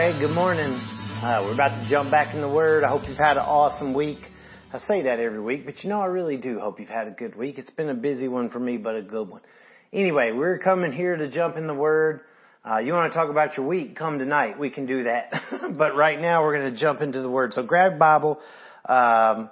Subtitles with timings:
[0.00, 0.72] Right, good morning.
[0.72, 2.84] Uh, we're about to jump back in the Word.
[2.84, 4.20] I hope you've had an awesome week.
[4.72, 7.10] I say that every week, but you know I really do hope you've had a
[7.10, 7.58] good week.
[7.58, 9.42] It's been a busy one for me, but a good one.
[9.92, 12.20] Anyway, we're coming here to jump in the Word.
[12.64, 13.94] Uh, you want to talk about your week?
[13.94, 14.58] Come tonight.
[14.58, 15.34] We can do that.
[15.76, 17.52] but right now we're going to jump into the Word.
[17.52, 18.40] So grab Bible.
[18.88, 19.50] Um,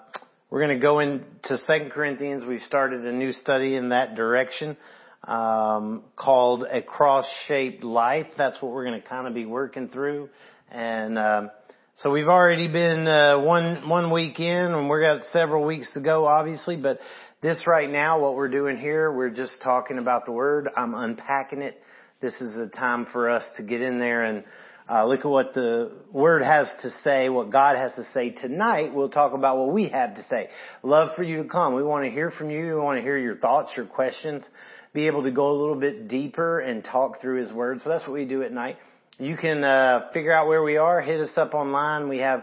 [0.49, 2.47] we're going to go into Second Corinthians.
[2.47, 4.79] We've started a new study in that direction
[5.25, 8.27] um, called a cross-shaped life.
[8.37, 10.29] That's what we're going to kind of be working through.
[10.71, 11.51] And um,
[11.99, 16.01] so we've already been uh, one one week in, and we've got several weeks to
[16.01, 16.77] go, obviously.
[16.77, 17.01] But
[17.43, 20.69] this right now, what we're doing here, we're just talking about the Word.
[20.77, 21.81] I'm unpacking it.
[22.21, 24.45] This is a time for us to get in there and
[24.91, 28.95] uh, look at what the Word has to say, what God has to say tonight.
[28.95, 30.51] We'll talk about what we have to say.
[30.83, 31.75] Love for you to come.
[31.75, 32.67] We want to hear from you.
[32.67, 34.45] We want to hear your thoughts, your questions
[34.99, 37.81] be able to go a little bit deeper and talk through His Word.
[37.83, 38.79] So that's what we do at night.
[39.21, 41.01] You can uh, figure out where we are.
[41.01, 42.09] Hit us up online.
[42.09, 42.43] We have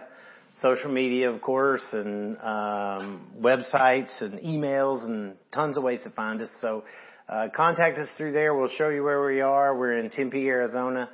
[0.61, 6.41] social media, of course, and um, websites and emails and tons of ways to find
[6.41, 6.47] us.
[6.61, 6.85] So
[7.27, 8.55] uh, contact us through there.
[8.55, 9.77] We'll show you where we are.
[9.77, 11.09] We're in Tempe, Arizona,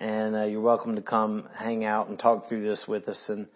[0.00, 3.46] and uh, you're welcome to come hang out and talk through this with us and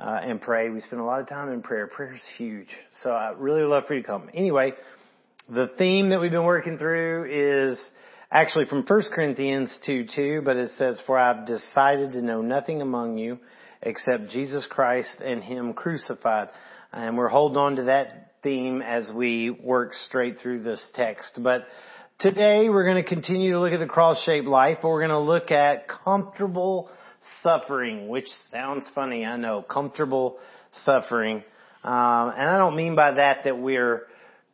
[0.00, 0.70] uh, and pray.
[0.70, 1.86] We spend a lot of time in prayer.
[1.86, 2.70] Prayer is huge,
[3.04, 4.28] so I really love for you to come.
[4.34, 4.72] Anyway.
[5.52, 7.80] The theme that we've been working through is
[8.30, 12.80] actually from 1 Corinthians 2 2, but it says, For I've decided to know nothing
[12.80, 13.40] among you
[13.82, 16.50] except Jesus Christ and Him crucified.
[16.92, 21.40] And we're holding on to that theme as we work straight through this text.
[21.42, 21.66] But
[22.20, 25.18] today we're going to continue to look at the cross-shaped life, but we're going to
[25.18, 26.90] look at comfortable
[27.42, 30.38] suffering, which sounds funny, I know, comfortable
[30.84, 31.42] suffering.
[31.82, 34.06] Um, and I don't mean by that that we're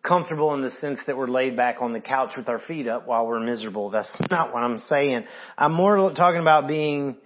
[0.07, 3.07] comfortable in the sense that we're laid back on the couch with our feet up
[3.07, 3.91] while we're miserable.
[3.91, 5.25] That's not what I'm saying.
[5.59, 7.17] I'm more talking about being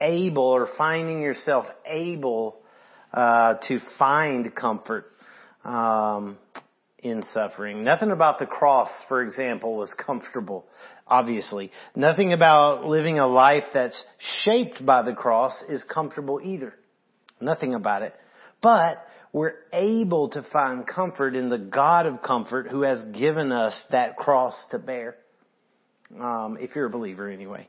[0.00, 2.58] able or finding yourself able
[3.12, 5.06] uh, to find comfort
[5.64, 6.38] um,
[6.98, 7.84] in suffering.
[7.84, 10.66] Nothing about the cross, for example, was comfortable.
[11.06, 14.02] Obviously, nothing about living a life that's
[14.44, 16.74] shaped by the cross is comfortable either.
[17.40, 18.14] Nothing about it.
[18.60, 23.74] But we're able to find comfort in the God of comfort who has given us
[23.90, 25.16] that cross to bear.
[26.18, 27.68] Um, if you're a believer anyway.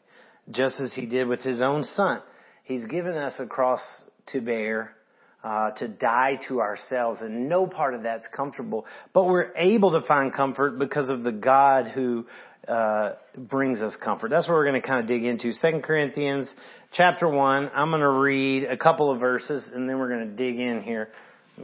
[0.50, 2.22] Just as he did with his own son.
[2.64, 3.82] He's given us a cross
[4.28, 4.96] to bear,
[5.44, 8.86] uh, to die to ourselves and no part of that's comfortable.
[9.12, 12.28] But we're able to find comfort because of the God who,
[12.66, 14.30] uh, brings us comfort.
[14.30, 15.52] That's what we're going to kind of dig into.
[15.52, 16.50] Second Corinthians
[16.94, 17.70] chapter one.
[17.76, 20.82] I'm going to read a couple of verses and then we're going to dig in
[20.82, 21.10] here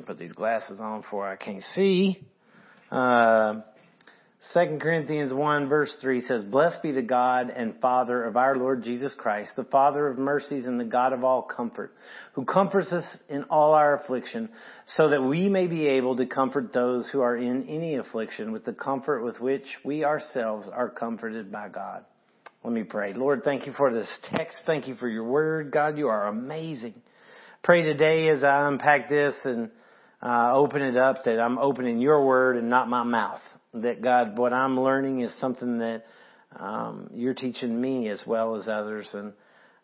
[0.01, 2.19] put these glasses on before I can't see.
[2.91, 3.61] Uh,
[4.53, 8.83] 2 Corinthians 1 verse 3 says, Blessed be the God and Father of our Lord
[8.83, 11.93] Jesus Christ, the Father of mercies and the God of all comfort,
[12.33, 14.49] who comforts us in all our affliction,
[14.85, 18.65] so that we may be able to comfort those who are in any affliction with
[18.65, 22.03] the comfort with which we ourselves are comforted by God.
[22.65, 23.13] Let me pray.
[23.13, 24.57] Lord, thank you for this text.
[24.65, 25.71] Thank you for your word.
[25.71, 26.95] God, you are amazing.
[27.63, 29.69] Pray today as I unpack this and
[30.23, 33.41] uh, open it up that I'm opening your word and not my mouth.
[33.73, 36.05] That God, what I'm learning is something that
[36.57, 39.33] um, you're teaching me as well as others, and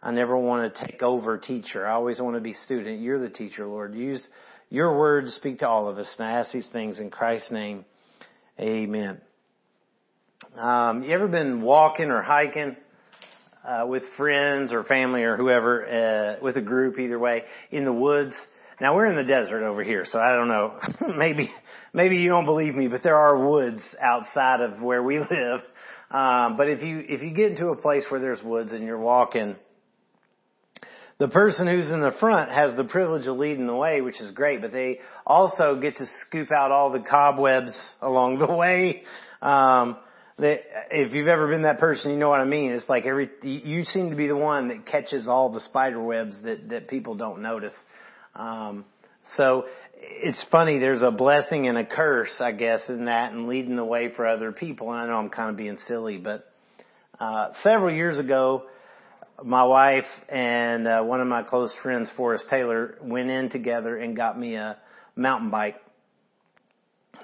[0.02, 1.86] I never want to take over teacher.
[1.86, 3.02] I always want to be student.
[3.02, 3.96] You're the teacher, Lord.
[3.96, 4.26] Use
[4.70, 6.08] your word to speak to all of us.
[6.18, 7.84] And I ask these things in Christ's name.
[8.60, 9.20] Amen.
[10.56, 12.78] Um, you ever been walking or hiking
[13.68, 17.92] uh, with friends or family or whoever, uh, with a group either way, in the
[17.92, 18.36] woods?
[18.82, 20.80] Now we're in the desert over here, so I don't know.
[21.18, 21.52] maybe,
[21.94, 25.62] maybe you don't believe me, but there are woods outside of where we live.
[26.12, 29.00] Um, but if you, if you get into a place where there's woods and you're
[29.00, 29.58] walking,
[31.20, 34.32] the person who's in the front has the privilege of leading the way, which is
[34.32, 39.04] great, but they also get to scoop out all the cobwebs along the way.
[39.42, 39.98] Um,
[40.38, 42.72] that if you've ever been that person, you know what I mean.
[42.72, 46.42] It's like every, you seem to be the one that catches all the spider webs
[46.44, 47.74] that, that people don't notice.
[48.40, 48.86] Um,
[49.36, 49.66] so
[50.02, 50.80] it's funny.
[50.80, 54.26] There's a blessing and a curse, I guess, in that, and leading the way for
[54.26, 54.92] other people.
[54.92, 56.50] And I know I'm kind of being silly, but
[57.20, 58.64] uh, several years ago,
[59.44, 64.16] my wife and uh, one of my close friends, Forrest Taylor, went in together and
[64.16, 64.78] got me a
[65.16, 65.76] mountain bike.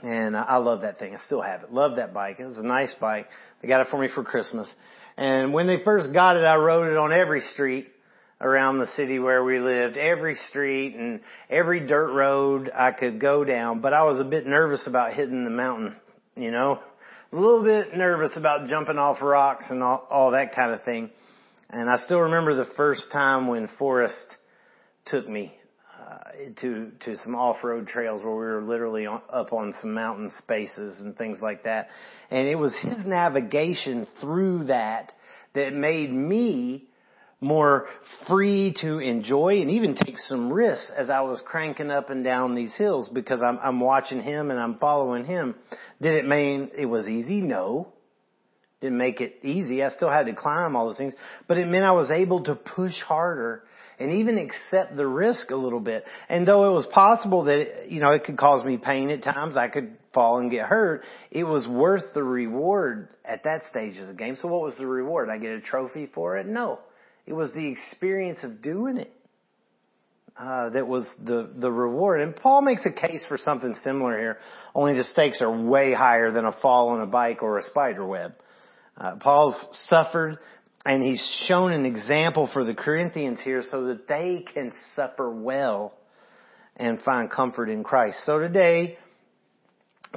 [0.04, 1.16] And I love that thing.
[1.16, 1.72] I still have it.
[1.72, 2.40] Love that bike.
[2.40, 3.28] It was a nice bike.
[3.62, 4.68] They got it for me for Christmas.
[5.16, 7.88] And when they first got it, I rode it on every street
[8.42, 13.44] around the city where we lived, every street and every dirt road I could go
[13.44, 15.96] down, but I was a bit nervous about hitting the mountain,
[16.36, 16.80] you know,
[17.32, 21.10] a little bit nervous about jumping off rocks and all, all that kind of thing.
[21.70, 24.38] And I still remember the first time when Forrest
[25.06, 25.54] took me
[26.00, 30.32] uh, to to some off-road trails where we were literally on, up on some mountain
[30.38, 31.90] spaces and things like that.
[32.30, 35.14] And it was his navigation through that
[35.54, 36.88] that made me
[37.42, 37.88] more
[38.28, 42.56] free to enjoy and even take some risks as I was cranking up and down
[42.56, 45.56] these hills because I'm, I'm watching him and I'm following him.
[46.02, 47.42] Did it mean it was easy?
[47.42, 47.90] No.
[48.82, 49.84] Didn't make it easy.
[49.84, 51.14] I still had to climb all those things,
[51.48, 53.64] but it meant I was able to push harder
[54.00, 56.04] and even accept the risk a little bit.
[56.28, 59.56] And though it was possible that, you know, it could cause me pain at times,
[59.56, 64.08] I could fall and get hurt, it was worth the reward at that stage of
[64.08, 64.38] the game.
[64.42, 65.30] So what was the reward?
[65.30, 66.46] I get a trophy for it?
[66.46, 66.80] No.
[67.26, 69.12] It was the experience of doing it.
[70.38, 72.20] Uh, that was the the reward.
[72.20, 74.38] And Paul makes a case for something similar here.
[74.74, 78.06] Only the stakes are way higher than a fall on a bike or a spider
[78.06, 78.34] web.
[78.98, 79.56] Uh, Paul's
[79.88, 80.38] suffered,
[80.86, 85.94] and he's shown an example for the Corinthians here, so that they can suffer well
[86.76, 88.18] and find comfort in Christ.
[88.26, 88.98] So today,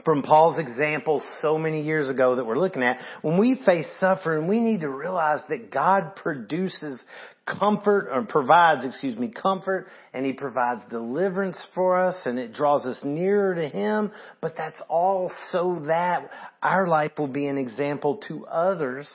[0.04, 4.48] from Paul's example so many years ago that we're looking at, when we face suffering,
[4.48, 7.02] we need to realize that God produces
[7.46, 12.84] comfort or provides, excuse me, comfort and He provides deliverance for us and it draws
[12.84, 14.12] us nearer to Him.
[14.40, 16.30] But that's all so that
[16.62, 19.08] our life will be an example to others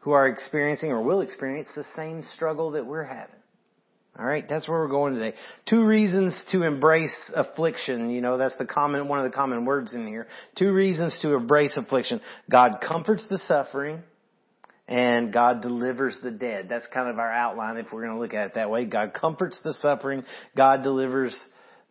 [0.00, 3.36] who are experiencing or will experience the same struggle that we're having.
[4.16, 5.36] All right, that's where we're going today.
[5.68, 8.10] Two reasons to embrace affliction.
[8.10, 10.28] You know, that's the common, one of the common words in here.
[10.56, 12.20] Two reasons to embrace affliction.
[12.48, 14.02] God comforts the suffering
[14.86, 16.68] and God delivers the dead.
[16.68, 18.84] That's kind of our outline if we're going to look at it that way.
[18.84, 20.22] God comforts the suffering.
[20.56, 21.36] God delivers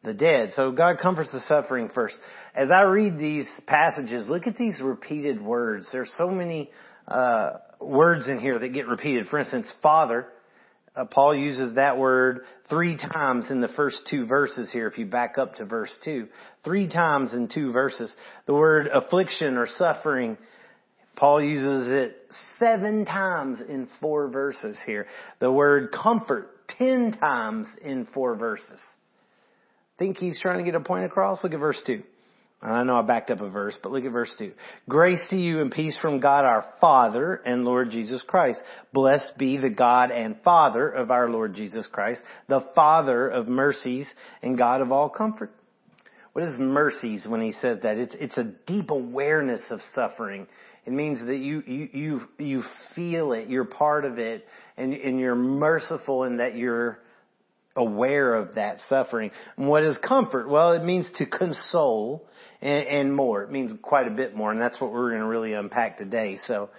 [0.06, 0.52] the dead.
[0.56, 2.16] So God comforts the suffering first.
[2.56, 5.90] As I read these passages, look at these repeated words.
[5.92, 6.72] There's so many,
[7.06, 9.28] uh, words in here that get repeated.
[9.28, 10.28] For instance, Father,
[10.96, 15.06] uh, Paul uses that word three times in the first two verses here, if you
[15.06, 16.28] back up to verse two.
[16.64, 18.14] Three times in two verses.
[18.46, 20.38] The word affliction or suffering,
[21.16, 22.18] Paul uses it
[22.60, 25.08] seven times in four verses here.
[25.40, 28.80] The word comfort, ten times in four verses.
[30.00, 31.44] Think he's trying to get a point across?
[31.44, 32.04] Look at verse two.
[32.64, 34.54] I know I backed up a verse, but look at verse 2.
[34.88, 38.62] Grace to you and peace from God our Father and Lord Jesus Christ.
[38.94, 44.08] Blessed be the God and Father of our Lord Jesus Christ, the Father of mercies
[44.42, 45.52] and God of all comfort.
[46.32, 47.98] What is mercies when he says that?
[47.98, 50.48] It's, it's a deep awareness of suffering.
[50.86, 52.64] It means that you, you, you, you
[52.96, 57.00] feel it, you're part of it, and, and you're merciful in that you're
[57.76, 59.32] aware of that suffering.
[59.58, 60.48] And what is comfort?
[60.50, 62.26] Well, it means to console
[62.64, 63.44] and, and more.
[63.44, 66.40] It means quite a bit more, and that's what we're going to really unpack today.
[66.48, 66.70] So,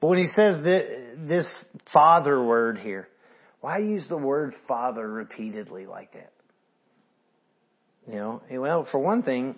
[0.00, 1.46] but when he says that, this
[1.92, 3.08] father word here,
[3.60, 6.32] why use the word father repeatedly like that?
[8.06, 9.56] You know, well, for one thing,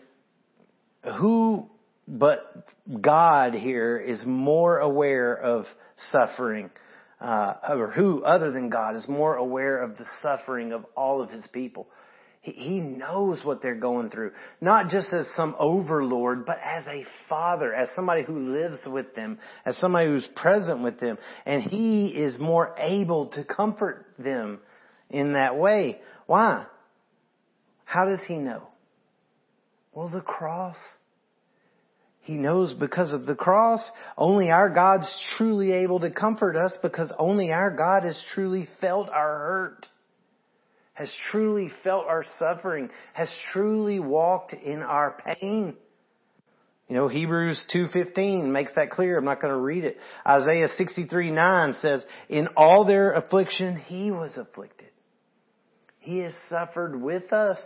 [1.18, 1.68] who
[2.06, 2.66] but
[3.00, 5.66] God here is more aware of
[6.10, 6.70] suffering,
[7.20, 11.30] uh, or who other than God is more aware of the suffering of all of
[11.30, 11.86] his people.
[12.42, 14.32] He knows what they're going through.
[14.60, 19.38] Not just as some overlord, but as a father, as somebody who lives with them,
[19.64, 21.18] as somebody who's present with them.
[21.46, 24.58] And he is more able to comfort them
[25.08, 26.00] in that way.
[26.26, 26.66] Why?
[27.84, 28.66] How does he know?
[29.92, 30.76] Well, the cross.
[32.22, 33.82] He knows because of the cross.
[34.18, 39.08] Only our God's truly able to comfort us because only our God has truly felt
[39.10, 39.86] our hurt
[40.94, 45.74] has truly felt our suffering, has truly walked in our pain.
[46.88, 49.16] You know, Hebrews 2.15 makes that clear.
[49.16, 49.96] I'm not going to read it.
[50.26, 54.88] Isaiah 63.9 says, in all their affliction, He was afflicted.
[56.00, 57.58] He has suffered with us.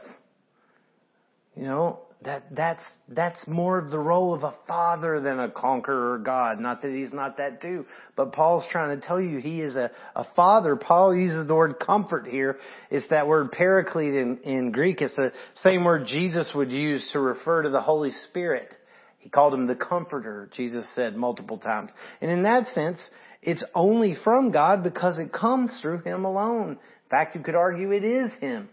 [1.56, 6.18] You know, that that's that's more of the role of a father than a conqueror
[6.18, 6.58] God.
[6.58, 9.92] Not that he's not that too, but Paul's trying to tell you he is a,
[10.16, 10.74] a father.
[10.74, 12.58] Paul uses the word comfort here.
[12.90, 15.00] It's that word paraclete in, in Greek.
[15.00, 18.74] It's the same word Jesus would use to refer to the Holy Spirit.
[19.18, 21.92] He called him the comforter, Jesus said multiple times.
[22.20, 22.98] And in that sense,
[23.40, 26.70] it's only from God because it comes through him alone.
[26.70, 28.68] In fact, you could argue it is him.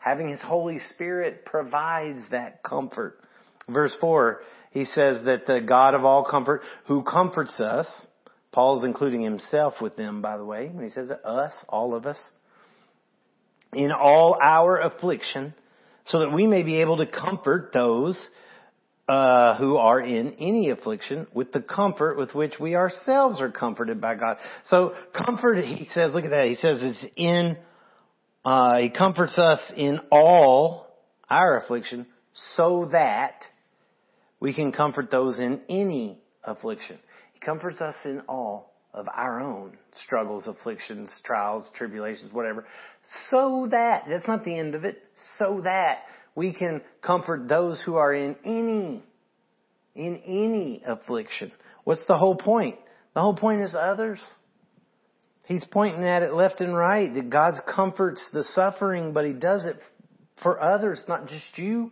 [0.00, 3.20] Having His Holy Spirit provides that comfort.
[3.68, 4.40] Verse 4,
[4.72, 7.86] he says that the God of all comfort who comforts us,
[8.52, 12.18] Paul's including himself with them, by the way, when he says us, all of us,
[13.72, 15.54] in all our affliction,
[16.06, 18.18] so that we may be able to comfort those
[19.08, 24.00] uh, who are in any affliction with the comfort with which we ourselves are comforted
[24.00, 24.36] by God.
[24.66, 26.46] So comfort, he says, look at that.
[26.46, 27.56] He says it's in,
[28.44, 30.86] uh, he comforts us in all
[31.28, 32.06] our affliction
[32.56, 33.34] so that
[34.40, 36.98] we can comfort those in any affliction.
[37.34, 42.66] He comforts us in all of our own struggles, afflictions, trials, tribulations, whatever,
[43.30, 45.02] so that, that's not the end of it,
[45.38, 46.00] so that
[46.34, 49.02] we can comfort those who are in any,
[49.94, 51.52] in any affliction.
[51.84, 52.76] What's the whole point?
[53.14, 54.20] The whole point is others.
[55.44, 59.64] He's pointing at it left and right that God comforts the suffering, but He does
[59.64, 59.78] it
[60.42, 61.90] for others, not just you.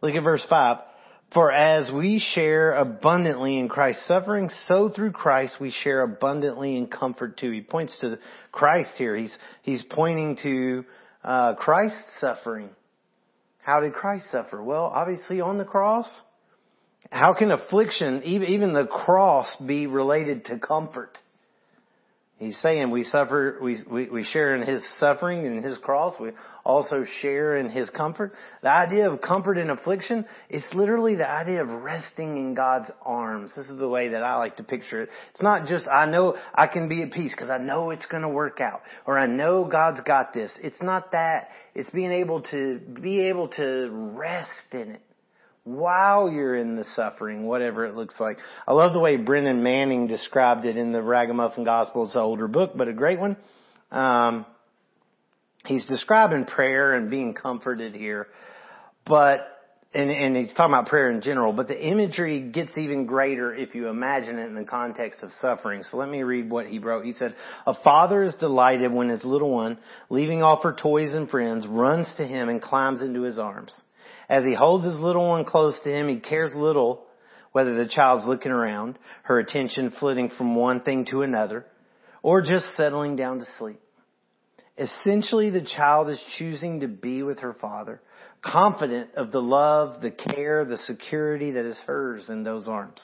[0.00, 0.78] Look at verse 5.
[1.34, 6.86] For as we share abundantly in Christ's suffering, so through Christ we share abundantly in
[6.86, 7.50] comfort too.
[7.50, 8.18] He points to
[8.50, 9.14] Christ here.
[9.14, 10.84] He's, he's pointing to
[11.22, 12.70] uh, Christ's suffering.
[13.58, 14.62] How did Christ suffer?
[14.62, 16.08] Well, obviously on the cross.
[17.10, 21.18] How can affliction, even, even the cross, be related to comfort?
[22.38, 26.14] He's saying we suffer, we, we, we share in His suffering and His cross.
[26.20, 26.30] We
[26.64, 28.32] also share in His comfort.
[28.62, 33.50] The idea of comfort in affliction, it's literally the idea of resting in God's arms.
[33.56, 35.08] This is the way that I like to picture it.
[35.32, 38.22] It's not just, I know I can be at peace because I know it's going
[38.22, 40.52] to work out or I know God's got this.
[40.62, 41.48] It's not that.
[41.74, 45.02] It's being able to, be able to rest in it
[45.68, 48.38] while you're in the suffering, whatever it looks like.
[48.66, 52.06] I love the way Brennan Manning described it in the Ragamuffin Gospel.
[52.06, 53.36] It's an older book, but a great one.
[53.90, 54.46] Um,
[55.66, 58.28] he's describing prayer and being comforted here,
[59.06, 59.40] but
[59.94, 63.74] and, and he's talking about prayer in general, but the imagery gets even greater if
[63.74, 65.82] you imagine it in the context of suffering.
[65.82, 67.06] So let me read what he wrote.
[67.06, 67.34] He said,
[67.66, 69.78] A father is delighted when his little one,
[70.10, 73.72] leaving off her toys and friends, runs to him and climbs into his arms.
[74.28, 77.04] As he holds his little one close to him, he cares little
[77.52, 81.64] whether the child's looking around, her attention flitting from one thing to another,
[82.22, 83.80] or just settling down to sleep.
[84.76, 88.00] Essentially, the child is choosing to be with her father,
[88.42, 93.00] confident of the love, the care, the security that is hers in those arms.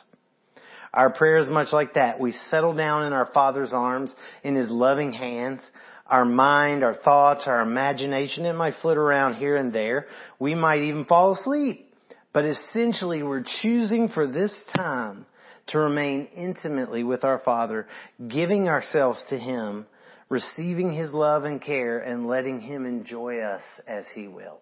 [0.92, 2.20] Our prayer is much like that.
[2.20, 4.14] We settle down in our Father's arms,
[4.44, 5.60] in His loving hands,
[6.06, 8.44] our mind, our thoughts, our imagination.
[8.44, 10.06] It might flit around here and there.
[10.38, 11.92] We might even fall asleep.
[12.32, 15.26] But essentially we're choosing for this time
[15.68, 17.86] to remain intimately with our Father,
[18.28, 19.86] giving ourselves to Him,
[20.28, 24.58] receiving His love and care, and letting Him enjoy us as He will.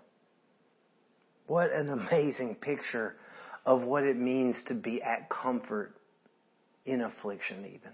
[1.47, 3.17] What an amazing picture
[3.67, 5.95] of what it means to be at comfort
[6.85, 7.93] in affliction even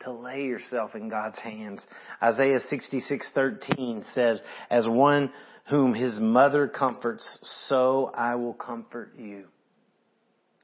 [0.00, 1.84] to lay yourself in God's hands.
[2.22, 4.40] Isaiah 66:13 says,
[4.70, 5.32] "As one
[5.66, 9.48] whom his mother comforts, so I will comfort you."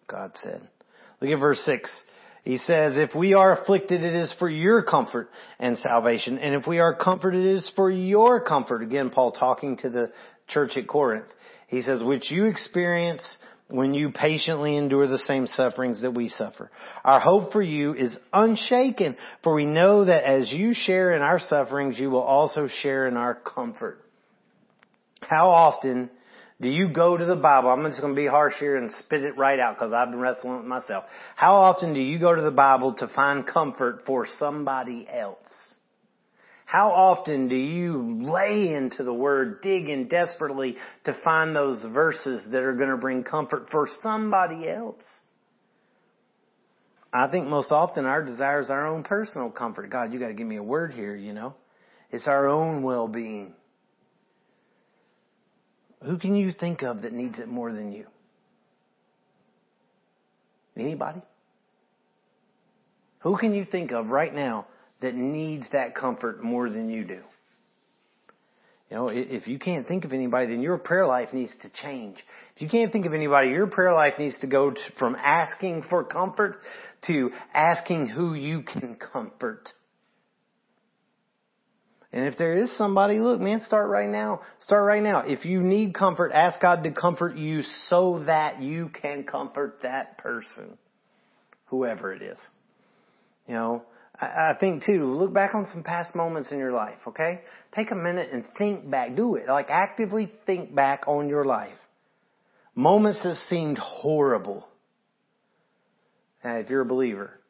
[0.06, 0.66] God said.
[1.20, 1.90] Look at verse 6.
[2.44, 6.38] He says, if we are afflicted, it is for your comfort and salvation.
[6.38, 8.82] And if we are comforted, it is for your comfort.
[8.82, 10.12] Again, Paul talking to the
[10.48, 11.28] church at Corinth.
[11.68, 13.22] He says, which you experience
[13.68, 16.70] when you patiently endure the same sufferings that we suffer.
[17.04, 21.40] Our hope for you is unshaken, for we know that as you share in our
[21.40, 24.00] sufferings, you will also share in our comfort.
[25.22, 26.10] How often
[26.60, 27.70] do you go to the Bible?
[27.70, 30.20] I'm just going to be harsh here and spit it right out because I've been
[30.20, 31.04] wrestling with myself.
[31.34, 35.38] How often do you go to the Bible to find comfort for somebody else?
[36.64, 42.62] How often do you lay into the Word, digging desperately to find those verses that
[42.62, 45.02] are going to bring comfort for somebody else?
[47.12, 49.88] I think most often our desire is our own personal comfort.
[49.88, 51.54] God, you got to give me a word here, you know.
[52.10, 53.54] It's our own well-being.
[56.04, 58.06] Who can you think of that needs it more than you?
[60.76, 61.22] Anybody?
[63.20, 64.66] Who can you think of right now
[65.04, 67.20] that needs that comfort more than you do.
[68.90, 72.16] You know, if you can't think of anybody, then your prayer life needs to change.
[72.56, 76.04] If you can't think of anybody, your prayer life needs to go from asking for
[76.04, 76.60] comfort
[77.08, 79.68] to asking who you can comfort.
[82.10, 84.40] And if there is somebody, look, man, start right now.
[84.62, 85.24] Start right now.
[85.26, 90.16] If you need comfort, ask God to comfort you so that you can comfort that
[90.16, 90.78] person,
[91.66, 92.38] whoever it is.
[93.46, 93.82] You know,
[94.20, 97.40] I think too, look back on some past moments in your life, okay?
[97.74, 99.16] Take a minute and think back.
[99.16, 99.48] Do it.
[99.48, 101.74] Like actively think back on your life.
[102.76, 104.68] Moments that seemed horrible.
[106.44, 107.40] Uh, if you're a believer.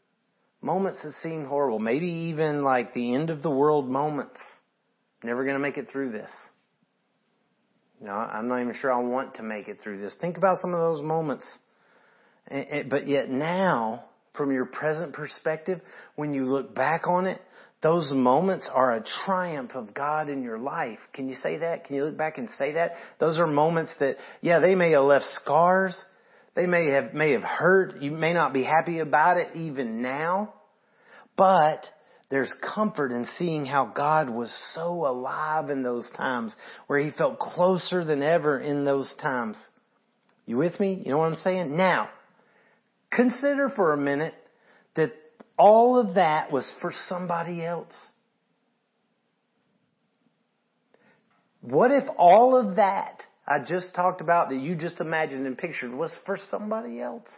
[0.63, 1.79] Moments that seemed horrible.
[1.79, 4.41] Maybe even like the end of the world moments.
[5.23, 6.31] Never gonna make it through this.
[8.01, 10.15] You know, I'm not even sure I want to make it through this.
[10.21, 11.47] Think about some of those moments
[12.51, 15.81] But yet now, from your present perspective,
[16.17, 17.41] when you look back on it,
[17.83, 20.99] those moments are a triumph of God in your life.
[21.13, 21.85] Can you say that?
[21.85, 22.93] Can you look back and say that?
[23.21, 25.95] Those are moments that, yeah, they may have left scars.
[26.57, 28.01] They may have, may have hurt.
[28.01, 30.55] You may not be happy about it even now.
[31.37, 31.85] But
[32.31, 36.55] there's comfort in seeing how God was so alive in those times,
[36.87, 39.57] where He felt closer than ever in those times.
[40.47, 41.03] You with me?
[41.05, 41.77] You know what I'm saying?
[41.77, 42.09] Now,
[43.15, 44.35] consider for a minute
[44.97, 45.13] that
[45.59, 47.93] all of that was for somebody else.
[51.61, 55.93] What if all of that I just talked about that you just imagined and pictured
[55.93, 57.29] was for somebody else?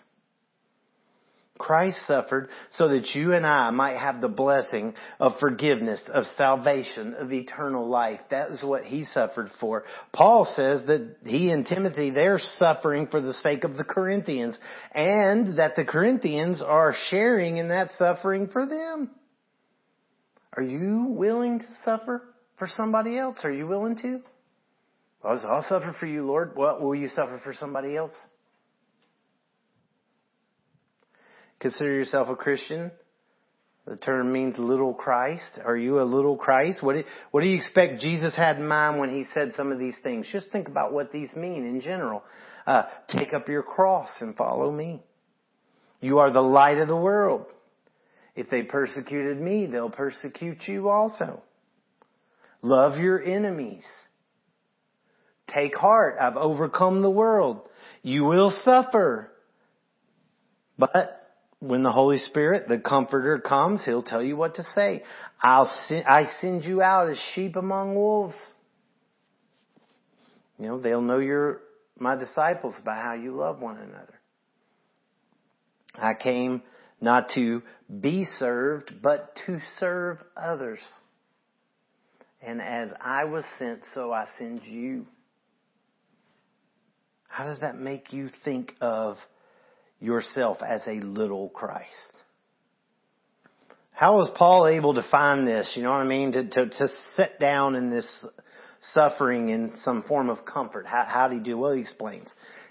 [1.59, 7.15] Christ suffered so that you and I might have the blessing of forgiveness, of salvation,
[7.15, 8.21] of eternal life.
[8.31, 9.85] That is what he suffered for.
[10.13, 14.57] Paul says that he and Timothy, they're suffering for the sake of the Corinthians
[14.93, 19.11] and that the Corinthians are sharing in that suffering for them.
[20.55, 22.23] Are you willing to suffer
[22.59, 23.39] for somebody else?
[23.45, 24.21] Are you willing to?
[25.23, 26.55] I'll suffer for you, Lord.
[26.55, 28.15] What will you suffer for somebody else?
[31.61, 32.91] Consider yourself a Christian?
[33.87, 35.61] The term means little Christ.
[35.65, 36.83] Are you a little Christ?
[36.83, 39.79] What do, what do you expect Jesus had in mind when he said some of
[39.79, 40.27] these things?
[40.33, 42.25] Just think about what these mean in general.
[42.67, 45.03] Uh, take up your cross and follow me.
[46.01, 47.47] You are the light of the world.
[48.35, 51.43] If they persecuted me, they'll persecute you also.
[52.63, 53.85] Love your enemies.
[55.49, 56.17] Take heart.
[56.21, 57.61] I've overcome the world.
[58.03, 59.31] You will suffer.
[60.77, 61.16] But
[61.61, 65.03] when the Holy Spirit, the Comforter comes, He'll tell you what to say.
[65.43, 68.37] I'll send, I send you out as sheep among wolves.
[70.59, 71.61] You know, they'll know you're
[71.99, 74.21] my disciples by how you love one another.
[75.95, 76.63] I came
[77.01, 77.63] not to
[78.01, 80.81] be served, but to serve others.
[82.43, 85.07] And as I was sent, so I send you.
[87.29, 89.17] How does that make you think of
[90.07, 91.91] yourself as a little Christ.
[93.93, 95.71] How was Paul able to find this?
[95.75, 96.33] You know what I mean?
[96.33, 98.07] To, to, to sit down in this
[98.93, 100.87] suffering in some form of comfort.
[100.87, 101.59] How, how did he do?
[101.59, 102.29] Well, he explains.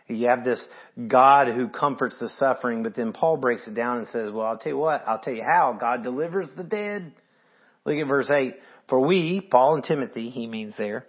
[0.07, 0.63] You have this
[1.07, 4.57] God who comforts the suffering, but then Paul breaks it down and says, well, I'll
[4.57, 5.75] tell you what, I'll tell you how.
[5.79, 7.11] God delivers the dead.
[7.85, 8.55] Look at verse 8.
[8.87, 11.07] For we, Paul and Timothy, he means there,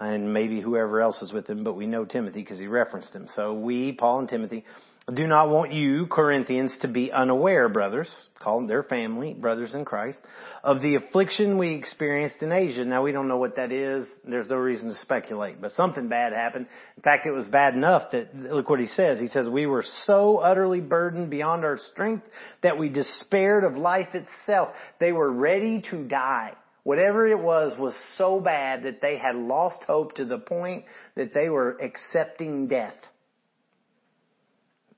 [0.00, 3.28] and maybe whoever else is with him, but we know Timothy because he referenced him.
[3.34, 4.64] So we, Paul and Timothy,
[5.14, 10.18] do not want you, Corinthians, to be unaware, brothers, call their family, brothers in Christ,
[10.64, 12.84] of the affliction we experienced in Asia.
[12.84, 14.08] Now we don't know what that is.
[14.24, 16.66] There's no reason to speculate, but something bad happened.
[16.96, 19.20] In fact, it was bad enough that, look what he says.
[19.20, 22.24] He says, we were so utterly burdened beyond our strength
[22.64, 24.70] that we despaired of life itself.
[24.98, 26.54] They were ready to die.
[26.82, 31.32] Whatever it was was so bad that they had lost hope to the point that
[31.32, 32.94] they were accepting death.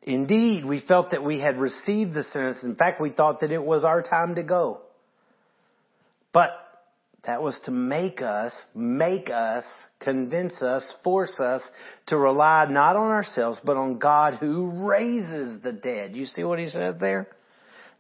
[0.08, 2.62] Indeed, we felt that we had received the sentence.
[2.62, 4.80] In fact, we thought that it was our time to go.
[6.32, 6.52] But
[7.26, 9.64] that was to make us, make us,
[10.00, 11.60] convince us, force us
[12.06, 16.16] to rely not on ourselves, but on God who raises the dead.
[16.16, 17.28] You see what he said there?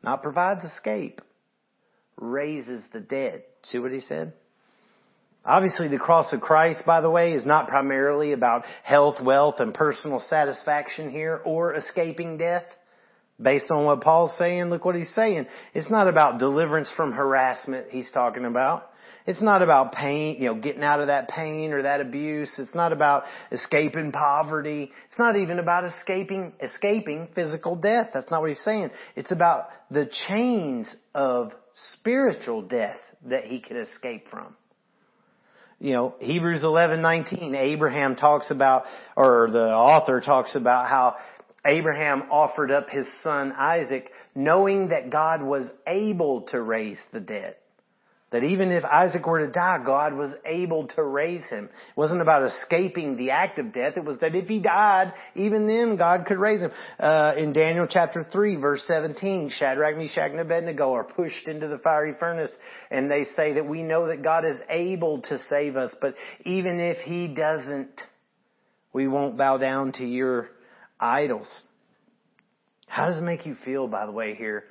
[0.02, 1.20] Not provides escape,
[2.16, 3.42] raises the dead.
[3.64, 4.32] See what he said?
[5.48, 9.72] Obviously, the cross of Christ, by the way, is not primarily about health, wealth, and
[9.72, 12.66] personal satisfaction here or escaping death.
[13.40, 15.46] Based on what Paul's saying, look what he's saying.
[15.72, 18.90] It's not about deliverance from harassment he's talking about.
[19.26, 22.50] It's not about pain, you know, getting out of that pain or that abuse.
[22.58, 24.92] It's not about escaping poverty.
[25.08, 28.08] It's not even about escaping, escaping physical death.
[28.12, 28.90] That's not what he's saying.
[29.16, 31.52] It's about the chains of
[31.94, 32.98] spiritual death
[33.30, 34.54] that he can escape from
[35.80, 38.84] you know, Hebrews 11:19, Abraham talks about,
[39.16, 41.16] or the author talks about how
[41.64, 47.56] Abraham offered up his son Isaac knowing that God was able to raise the dead.
[48.30, 51.64] That even if Isaac were to die, God was able to raise him.
[51.64, 53.94] It wasn't about escaping the act of death.
[53.96, 56.70] It was that if he died, even then God could raise him.
[57.00, 61.78] Uh, in Daniel chapter 3 verse 17, Shadrach, Meshach, and Abednego are pushed into the
[61.78, 62.50] fiery furnace
[62.90, 66.14] and they say that we know that God is able to save us, but
[66.44, 67.98] even if he doesn't,
[68.92, 70.50] we won't bow down to your
[71.00, 71.48] idols.
[72.86, 74.64] How does it make you feel, by the way, here,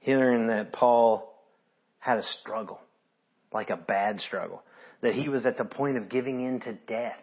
[0.00, 1.32] hearing that Paul
[1.98, 2.80] had a struggle?
[3.52, 4.62] Like a bad struggle,
[5.02, 7.18] that he was at the point of giving in to death.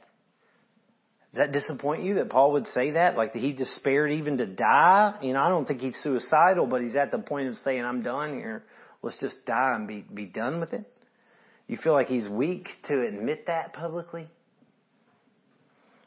[1.33, 3.17] Does that disappoint you that Paul would say that?
[3.17, 5.15] Like that he despaired even to die?
[5.21, 8.03] You know, I don't think he's suicidal, but he's at the point of saying, I'm
[8.03, 8.63] done here.
[9.01, 10.85] Let's just die and be, be done with it.
[11.67, 14.27] You feel like he's weak to admit that publicly?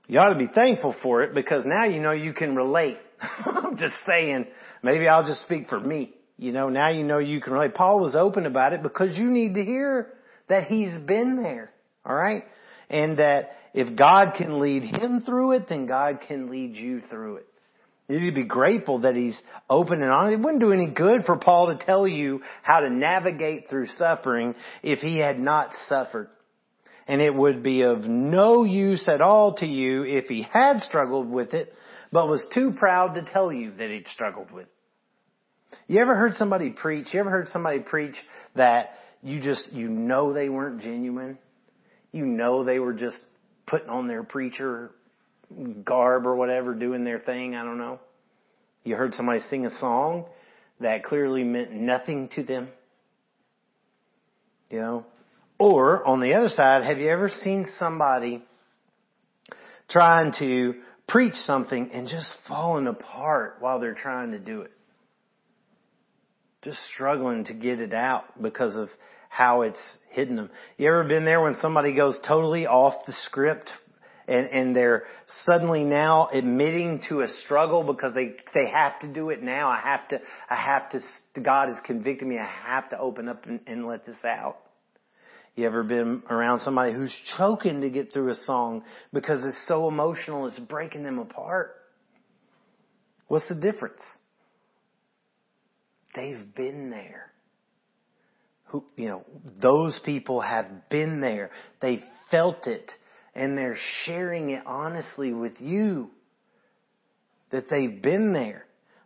[0.07, 2.96] You ought to be thankful for it because now you know you can relate.
[3.20, 4.46] I'm just saying,
[4.83, 6.14] maybe I'll just speak for me.
[6.38, 7.74] You know, now you know you can relate.
[7.74, 10.14] Paul was open about it because you need to hear
[10.48, 11.72] that he's been there.
[12.07, 12.44] Alright?
[12.88, 17.37] And that if God can lead him through it, then God can lead you through
[17.37, 17.46] it.
[18.09, 20.38] You need to be grateful that he's open and honest.
[20.38, 24.55] It wouldn't do any good for Paul to tell you how to navigate through suffering
[24.83, 26.31] if he had not suffered.
[27.07, 31.29] And it would be of no use at all to you if he had struggled
[31.29, 31.74] with it,
[32.12, 34.78] but was too proud to tell you that he'd struggled with it.
[35.87, 37.09] You ever heard somebody preach?
[37.12, 38.16] You ever heard somebody preach
[38.54, 38.90] that
[39.22, 41.38] you just, you know they weren't genuine?
[42.12, 43.18] You know they were just
[43.66, 44.90] putting on their preacher
[45.85, 47.54] garb or whatever, doing their thing.
[47.54, 48.00] I don't know.
[48.85, 50.26] You heard somebody sing a song
[50.81, 52.68] that clearly meant nothing to them.
[54.70, 55.07] You know?
[55.59, 58.44] Or on the other side, have you ever seen somebody
[59.90, 60.74] trying to
[61.09, 64.70] preach something and just falling apart while they're trying to do it?
[66.62, 68.88] Just struggling to get it out because of
[69.29, 69.79] how it's
[70.11, 70.51] hidden them.
[70.77, 73.71] You ever been there when somebody goes totally off the script
[74.27, 75.05] and, and they're
[75.47, 79.68] suddenly now admitting to a struggle because they, they have to do it now.
[79.68, 81.01] I have to, I have to,
[81.40, 82.38] God has convicted me.
[82.38, 84.59] I have to open up and, and let this out.
[85.55, 89.88] You ever been around somebody who's choking to get through a song because it's so
[89.88, 91.75] emotional, it's breaking them apart?
[93.29, 94.01] What's the difference?
[96.14, 97.33] They've been there.
[98.66, 99.25] Who, you know,
[99.61, 101.51] those people have been there.
[101.81, 102.90] They've felt it
[103.35, 106.11] and they're sharing it honestly with you
[107.51, 108.64] that they've been there.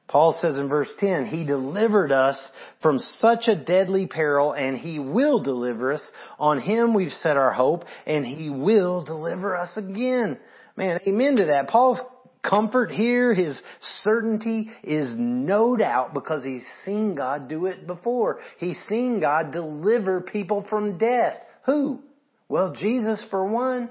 [0.08, 2.36] Paul says in verse 10, He delivered us
[2.82, 6.02] from such a deadly peril and He will deliver us.
[6.38, 10.38] On Him we've set our hope and He will deliver us again.
[10.76, 11.68] Man, amen to that.
[11.68, 12.00] Paul's
[12.42, 13.60] comfort here, his
[14.02, 18.40] certainty is no doubt because he's seen God do it before.
[18.58, 21.36] He's seen God deliver people from death.
[21.66, 22.00] Who?
[22.48, 23.90] Well, Jesus for one.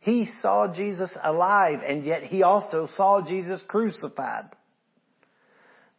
[0.00, 4.44] He saw Jesus alive and yet he also saw Jesus crucified.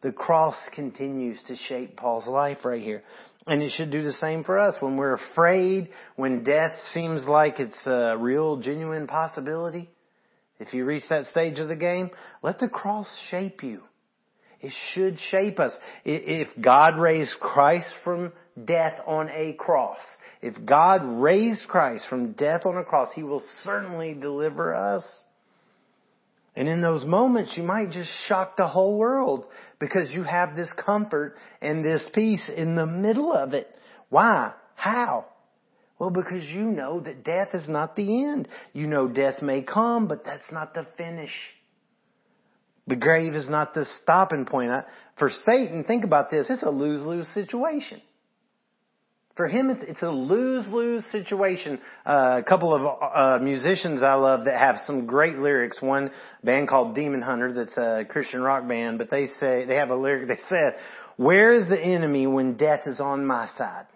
[0.00, 3.02] The cross continues to shape Paul's life right here.
[3.46, 4.76] And it should do the same for us.
[4.80, 9.90] When we're afraid, when death seems like it's a real, genuine possibility,
[10.60, 12.10] if you reach that stage of the game,
[12.42, 13.82] let the cross shape you.
[14.60, 15.72] It should shape us.
[16.04, 18.32] If God raised Christ from
[18.64, 19.98] death on a cross,
[20.42, 25.04] if God raised Christ from death on a cross, He will certainly deliver us.
[26.56, 29.44] And in those moments, you might just shock the whole world
[29.78, 33.68] because you have this comfort and this peace in the middle of it.
[34.08, 34.54] Why?
[34.74, 35.26] How?
[35.98, 38.48] Well, because you know that death is not the end.
[38.72, 41.32] You know death may come, but that's not the finish.
[42.86, 44.70] The grave is not the stopping point.
[45.18, 48.00] For Satan, think about this, it's a lose-lose situation.
[49.36, 51.78] For him, it's, it's a lose-lose situation.
[52.04, 52.82] Uh, a couple of
[53.14, 55.80] uh, musicians I love that have some great lyrics.
[55.82, 56.10] One
[56.42, 59.96] band called Demon Hunter that's a Christian rock band, but they say, they have a
[59.96, 60.76] lyric, they said,
[61.16, 63.86] where is the enemy when death is on my side?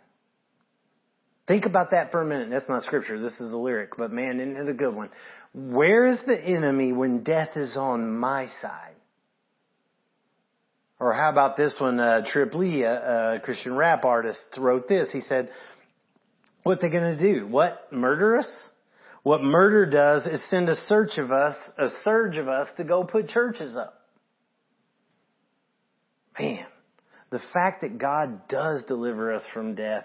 [1.48, 2.50] Think about that for a minute.
[2.50, 3.20] That's not scripture.
[3.20, 5.10] This is a lyric, but man, isn't it a good one?
[5.52, 8.94] Where is the enemy when death is on my side?
[11.00, 11.98] Or how about this one?
[11.98, 15.10] Uh, Trip Lee, a, a Christian rap artist, wrote this.
[15.10, 15.50] He said,
[16.62, 17.48] "What they to do?
[17.48, 18.46] What murder us?
[19.24, 23.02] What murder does is send a search of us, a surge of us, to go
[23.02, 24.00] put churches up."
[26.38, 26.66] Man,
[27.32, 30.04] the fact that God does deliver us from death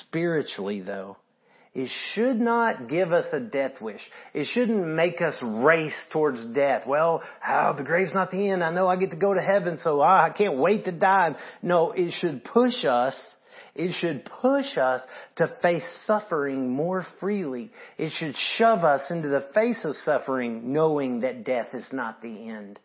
[0.00, 1.18] spiritually, though,
[1.74, 4.00] it should not give us a death wish.
[4.32, 6.86] It shouldn't make us race towards death.
[6.86, 8.64] Well, oh, the grave's not the end.
[8.64, 11.34] I know I get to go to heaven, so ah, I can't wait to die.
[11.62, 13.14] No, it should push us.
[13.74, 15.02] It should push us
[15.36, 17.72] to face suffering more freely.
[17.98, 22.48] It should shove us into the face of suffering knowing that death is not the
[22.48, 22.78] end.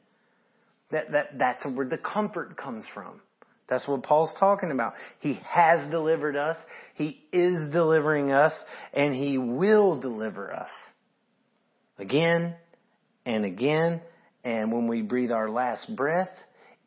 [0.92, 3.22] That, that, that's where the comfort comes from.
[3.70, 4.94] That's what Paul's talking about.
[5.20, 6.58] He has delivered us.
[6.96, 8.54] He is delivering us
[8.94, 10.70] and he will deliver us.
[11.98, 12.56] Again
[13.26, 14.02] and again.
[14.44, 16.32] And when we breathe our last breath,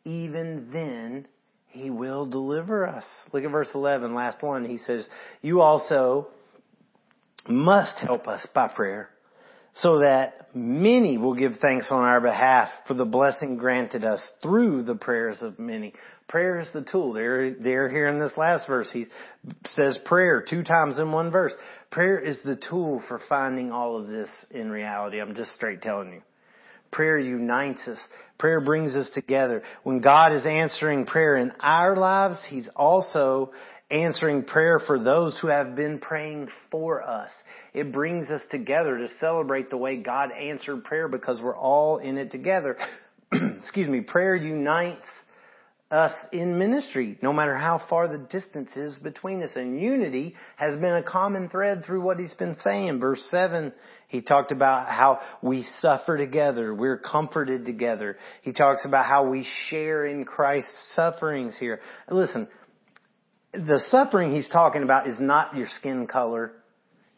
[0.05, 1.27] even then
[1.69, 3.05] he will deliver us.
[3.33, 4.65] Look at verse 11, last one.
[4.65, 5.07] He says,
[5.41, 6.29] you also
[7.49, 9.09] must help us by prayer
[9.77, 14.83] so that many will give thanks on our behalf for the blessing granted us through
[14.83, 15.95] the prayers of many.
[16.33, 17.13] Prayer is the tool.
[17.13, 19.05] There, there here in this last verse, he
[19.77, 21.53] says prayer two times in one verse.
[21.91, 25.21] Prayer is the tool for finding all of this in reality.
[25.21, 26.23] I'm just straight telling you.
[26.91, 27.99] Prayer unites us.
[28.39, 29.63] Prayer brings us together.
[29.83, 33.53] When God is answering prayer in our lives, He's also
[33.91, 37.31] answering prayer for those who have been praying for us.
[37.75, 42.17] It brings us together to celebrate the way God answered prayer because we're all in
[42.17, 42.79] it together.
[43.61, 44.01] Excuse me.
[44.01, 45.05] Prayer unites
[45.93, 49.51] us in ministry, no matter how far the distance is between us.
[49.55, 52.99] And unity has been a common thread through what he's been saying.
[52.99, 53.73] Verse 7,
[54.09, 56.75] he talked about how we suffer together.
[56.75, 58.17] We're comforted together.
[58.41, 61.81] He talks about how we share in Christ's sufferings here.
[62.11, 62.49] Listen,
[63.53, 66.53] the suffering he's talking about is not your skin color,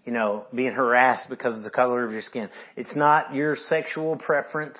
[0.04, 2.50] you know, being harassed because of the color of your skin.
[2.76, 4.78] It's not your sexual preference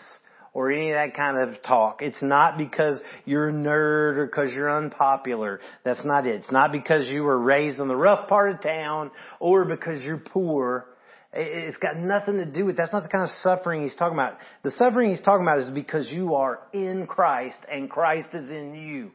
[0.55, 2.01] or any of that kind of talk.
[2.01, 5.61] It's not because you're a nerd or because you're unpopular.
[5.85, 6.37] That's not it.
[6.37, 10.19] It's not because you were raised in the rough part of town or because you're
[10.19, 10.87] poor.
[11.33, 14.39] It's got nothing to do with, that's not the kind of suffering he's talking about.
[14.63, 18.77] The suffering he's talking about is because you are in Christ and Christ is in
[18.77, 19.11] you.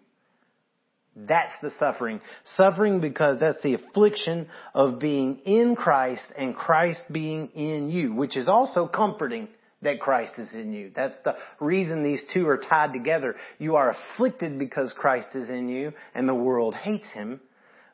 [1.15, 2.19] That's the suffering.
[2.58, 8.36] Suffering because that's the affliction of being in Christ and Christ being in you, which
[8.36, 9.47] is also comforting
[9.82, 10.92] that Christ is in you.
[10.96, 13.36] That's the reason these two are tied together.
[13.60, 17.39] You are afflicted because Christ is in you and the world hates him,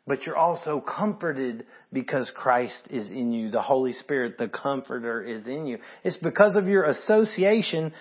[0.08, 3.52] but you're also comforted because Christ is in you.
[3.52, 5.78] The Holy Spirit, the comforter is in you.
[6.04, 7.94] It's because of your association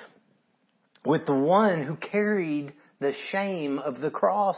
[1.05, 4.57] with the one who carried the shame of the cross.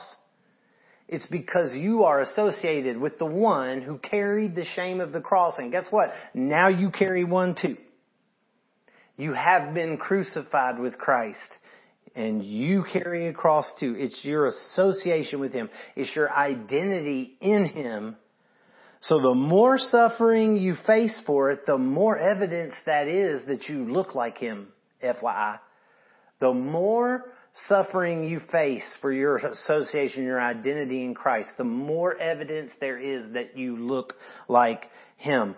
[1.08, 5.54] It's because you are associated with the one who carried the shame of the cross.
[5.58, 6.12] And guess what?
[6.34, 7.76] Now you carry one too.
[9.16, 11.38] You have been crucified with Christ
[12.14, 13.94] and you carry a cross too.
[13.98, 15.68] It's your association with Him.
[15.94, 18.16] It's your identity in Him.
[19.02, 23.92] So the more suffering you face for it, the more evidence that is that you
[23.92, 24.68] look like Him,
[25.02, 25.60] FYI.
[26.40, 27.24] The more
[27.68, 33.32] suffering you face for your association, your identity in Christ, the more evidence there is
[33.34, 34.14] that you look
[34.48, 35.54] like Him.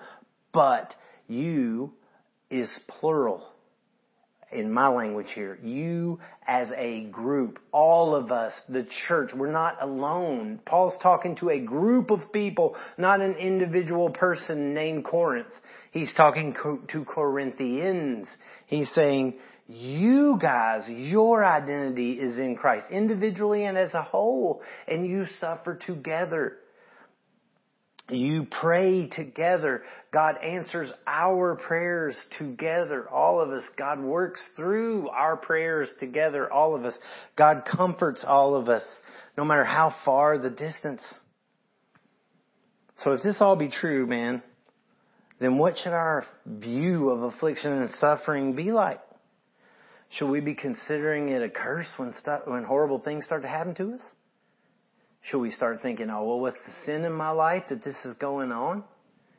[0.53, 0.95] But
[1.27, 1.93] you
[2.51, 3.47] is plural
[4.51, 5.59] in my language here.
[5.63, 10.61] You as a group, all of us, the church, we're not alone.
[10.65, 15.53] Paul's talking to a group of people, not an individual person named Corinth.
[15.91, 16.55] He's talking
[16.89, 18.27] to Corinthians.
[18.67, 19.35] He's saying,
[19.67, 25.75] you guys, your identity is in Christ, individually and as a whole, and you suffer
[25.75, 26.57] together.
[28.11, 29.83] You pray together.
[30.13, 33.07] God answers our prayers together.
[33.09, 33.65] All of us.
[33.77, 36.51] God works through our prayers together.
[36.51, 36.95] All of us.
[37.37, 38.83] God comforts all of us,
[39.37, 41.03] no matter how far the distance.
[43.05, 44.43] So if this all be true, man,
[45.39, 49.01] then what should our view of affliction and suffering be like?
[50.11, 52.15] Should we be considering it a curse when,
[52.47, 54.01] when horrible things start to happen to us?
[55.23, 58.15] Should we start thinking, oh, well, what's the sin in my life that this is
[58.15, 58.85] going on?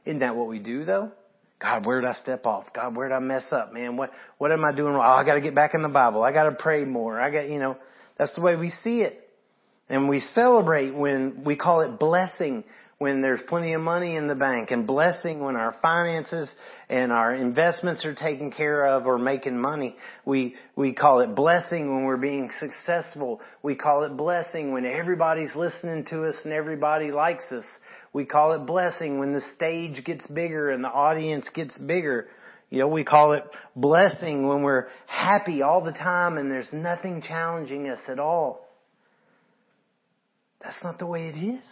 [0.06, 1.12] Isn't that what we do though?
[1.60, 2.65] God, where did I step off?
[2.74, 3.98] God, where did I mess up, man?
[3.98, 5.04] What, what am I doing wrong?
[5.06, 6.24] Oh, I gotta get back in the Bible.
[6.24, 7.20] I gotta pray more.
[7.20, 7.78] I got, you know,
[8.18, 9.30] that's the way we see it.
[9.89, 12.63] And we celebrate when we call it blessing
[12.99, 16.49] when there's plenty of money in the bank and blessing when our finances
[16.89, 19.95] and our investments are taken care of or making money.
[20.25, 23.39] We, we call it blessing when we're being successful.
[23.63, 27.63] We call it blessing when everybody's listening to us and everybody likes us.
[28.12, 32.27] We call it blessing when the stage gets bigger and the audience gets bigger.
[32.69, 33.43] You know, we call it
[33.77, 38.67] blessing when we're happy all the time and there's nothing challenging us at all.
[40.62, 41.63] That's not the way it is.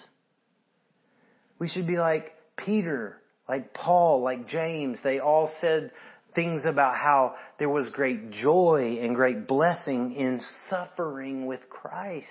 [1.59, 4.99] We should be like Peter, like Paul, like James.
[5.03, 5.91] They all said
[6.35, 12.27] things about how there was great joy and great blessing in suffering with Christ.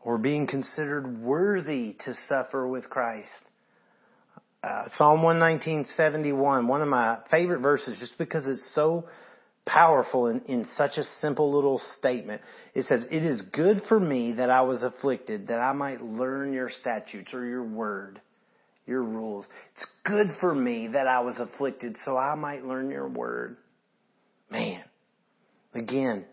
[0.00, 3.30] Or being considered worthy to suffer with Christ.
[4.62, 9.04] Uh, Psalm 119.71, one of my favorite verses just because it's so
[9.66, 12.42] powerful in, in such a simple little statement.
[12.74, 16.52] It says, It is good for me that I was afflicted, that I might learn
[16.52, 18.20] your statutes or your word,
[18.86, 19.46] your rules.
[19.74, 23.56] It's good for me that I was afflicted so I might learn your word.
[24.50, 24.82] Man,
[25.74, 26.24] again,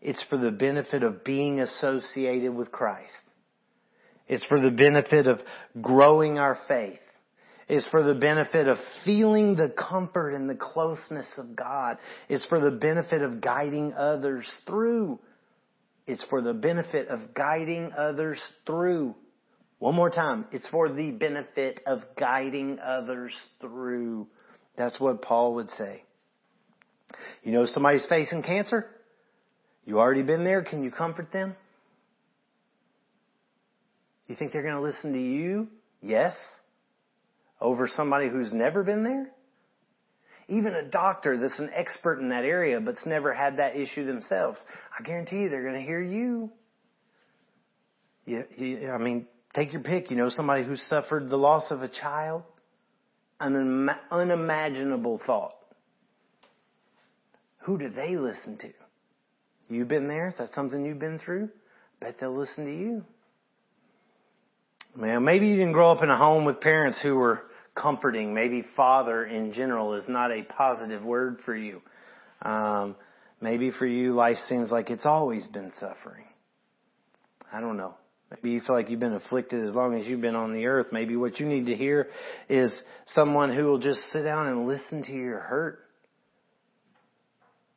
[0.00, 3.12] it's for the benefit of being associated with Christ.
[4.26, 5.40] It's for the benefit of
[5.80, 7.00] growing our faith.
[7.70, 11.98] Is for the benefit of feeling the comfort and the closeness of God.
[12.28, 15.20] It's for the benefit of guiding others through.
[16.04, 19.14] It's for the benefit of guiding others through.
[19.78, 20.46] One more time.
[20.50, 24.26] It's for the benefit of guiding others through.
[24.76, 26.02] That's what Paul would say.
[27.44, 28.86] You know somebody's facing cancer?
[29.86, 30.64] You already been there?
[30.64, 31.54] Can you comfort them?
[34.26, 35.68] You think they're going to listen to you?
[36.02, 36.34] Yes.
[37.60, 39.30] Over somebody who's never been there?
[40.48, 44.58] Even a doctor that's an expert in that area but's never had that issue themselves.
[44.98, 46.50] I guarantee you they're going to hear you.
[48.26, 50.10] You, you, I mean, take your pick.
[50.10, 52.42] You know somebody who suffered the loss of a child?
[53.38, 55.54] An unimaginable thought.
[57.60, 58.70] Who do they listen to?
[59.68, 60.28] You've been there?
[60.28, 61.50] Is that something you've been through?
[62.00, 63.04] Bet they'll listen to you.
[64.96, 67.42] Man, maybe you didn't grow up in a home with parents who were
[67.80, 68.34] comforting.
[68.34, 71.80] Maybe father in general is not a positive word for you.
[72.42, 72.96] Um,
[73.40, 76.24] maybe for you, life seems like it's always been suffering.
[77.52, 77.94] I don't know.
[78.30, 80.86] Maybe you feel like you've been afflicted as long as you've been on the earth.
[80.92, 82.08] Maybe what you need to hear
[82.48, 82.72] is
[83.14, 85.80] someone who will just sit down and listen to your hurt.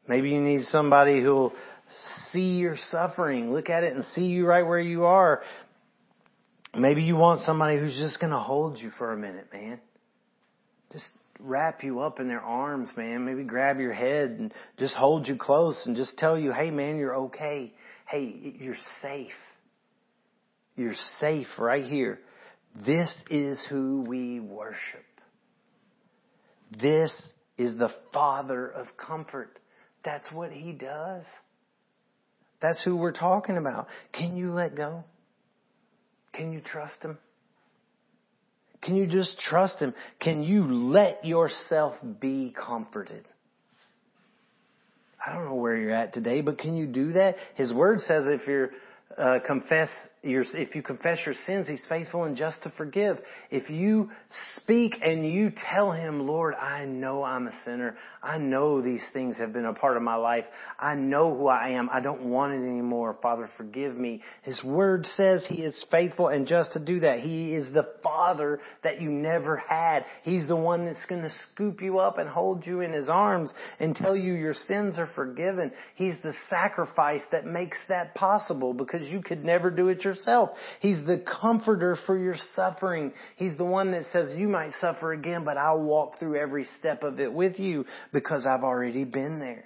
[0.08, 1.54] Maybe you need somebody who will
[2.32, 5.42] see your suffering, look at it and see you right where you are.
[6.76, 9.80] Maybe you want somebody who's just going to hold you for a minute, man.
[10.94, 13.26] Just wrap you up in their arms, man.
[13.26, 16.98] Maybe grab your head and just hold you close and just tell you, hey, man,
[16.98, 17.74] you're okay.
[18.08, 19.32] Hey, you're safe.
[20.76, 22.20] You're safe right here.
[22.86, 25.06] This is who we worship.
[26.82, 27.12] This
[27.58, 29.60] is the Father of comfort.
[30.04, 31.24] That's what He does.
[32.62, 33.88] That's who we're talking about.
[34.12, 35.04] Can you let go?
[36.34, 37.18] Can you trust Him?
[38.84, 39.94] Can you just trust Him?
[40.20, 43.26] Can you let yourself be comforted?
[45.26, 47.36] I don't know where you're at today, but can you do that?
[47.56, 48.72] His word says if you're
[49.18, 49.90] uh, confess
[50.24, 53.18] if you confess your sins, He's faithful and just to forgive.
[53.52, 54.10] If you
[54.56, 57.98] speak and you tell Him, Lord, I know I'm a sinner.
[58.22, 60.46] I know these things have been a part of my life.
[60.80, 61.90] I know who I am.
[61.92, 63.18] I don't want it anymore.
[63.22, 64.22] Father, forgive me.
[64.44, 67.20] His word says He is faithful and just to do that.
[67.20, 70.06] He is the Father that you never had.
[70.24, 73.52] He's the one that's going to scoop you up and hold you in His arms
[73.80, 75.74] and tell you your sins are forgiven.
[75.96, 80.52] He's the sacrifice that makes that possible because you could never do it yourself yourself.
[80.80, 83.14] He's the comforter for your suffering.
[83.36, 87.04] He's the one that says you might suffer again, but I'll walk through every step
[87.04, 89.66] of it with you because I've already been there.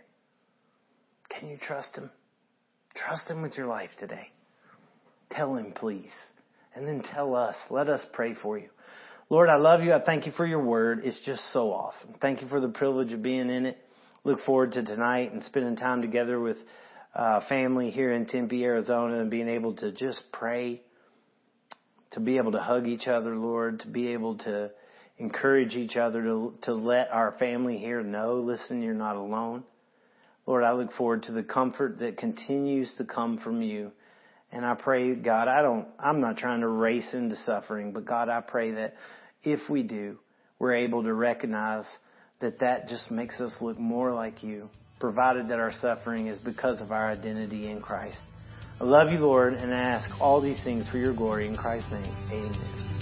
[1.29, 2.09] Can you trust Him?
[2.95, 4.29] Trust Him with your life today.
[5.31, 6.11] Tell Him, please.
[6.75, 7.55] And then tell us.
[7.69, 8.69] Let us pray for you.
[9.29, 9.93] Lord, I love you.
[9.93, 11.01] I thank you for your word.
[11.03, 12.15] It's just so awesome.
[12.21, 13.77] Thank you for the privilege of being in it.
[14.23, 16.57] Look forward to tonight and spending time together with
[17.13, 20.81] uh, family here in Tempe, Arizona, and being able to just pray,
[22.11, 24.71] to be able to hug each other, Lord, to be able to
[25.17, 29.63] encourage each other, to, to let our family here know, listen, you're not alone.
[30.45, 33.91] Lord, I look forward to the comfort that continues to come from you.
[34.51, 38.29] And I pray, God, I don't, I'm not trying to race into suffering, but God,
[38.29, 38.93] I pray that
[39.43, 40.19] if we do,
[40.59, 41.83] we're able to recognize
[42.39, 46.81] that that just makes us look more like you provided that our suffering is because
[46.81, 48.17] of our identity in Christ.
[48.79, 51.91] I love you, Lord, and I ask all these things for your glory in Christ's
[51.91, 52.15] name.
[52.31, 52.96] Amen.